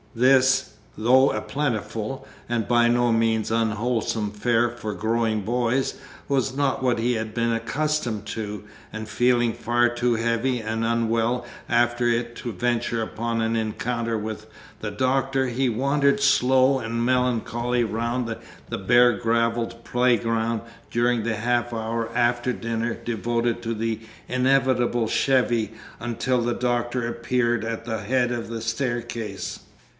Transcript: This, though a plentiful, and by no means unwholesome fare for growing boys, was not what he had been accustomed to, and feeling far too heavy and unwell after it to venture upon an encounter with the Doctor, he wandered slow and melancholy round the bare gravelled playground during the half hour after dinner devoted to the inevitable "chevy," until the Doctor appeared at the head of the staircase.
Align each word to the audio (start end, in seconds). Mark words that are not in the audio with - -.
This, 0.15 0.73
though 0.97 1.31
a 1.31 1.39
plentiful, 1.41 2.27
and 2.49 2.67
by 2.67 2.89
no 2.89 3.13
means 3.13 3.51
unwholesome 3.51 4.31
fare 4.31 4.69
for 4.69 4.93
growing 4.93 5.41
boys, 5.43 5.93
was 6.27 6.53
not 6.57 6.83
what 6.83 6.99
he 6.99 7.13
had 7.13 7.33
been 7.33 7.53
accustomed 7.53 8.25
to, 8.25 8.63
and 8.91 9.07
feeling 9.07 9.53
far 9.53 9.87
too 9.87 10.15
heavy 10.15 10.59
and 10.59 10.83
unwell 10.83 11.45
after 11.69 12.09
it 12.09 12.35
to 12.37 12.51
venture 12.51 13.01
upon 13.01 13.41
an 13.41 13.55
encounter 13.55 14.17
with 14.17 14.47
the 14.81 14.91
Doctor, 14.91 15.47
he 15.47 15.69
wandered 15.69 16.19
slow 16.19 16.79
and 16.79 17.05
melancholy 17.05 17.83
round 17.83 18.35
the 18.69 18.77
bare 18.77 19.13
gravelled 19.13 19.81
playground 19.85 20.59
during 20.89 21.23
the 21.23 21.35
half 21.35 21.71
hour 21.73 22.09
after 22.13 22.51
dinner 22.51 22.95
devoted 22.95 23.61
to 23.61 23.73
the 23.73 23.99
inevitable 24.27 25.07
"chevy," 25.07 25.71
until 26.01 26.41
the 26.41 26.55
Doctor 26.55 27.07
appeared 27.07 27.63
at 27.63 27.85
the 27.85 27.99
head 28.01 28.31
of 28.31 28.49
the 28.49 28.61
staircase. 28.61 29.59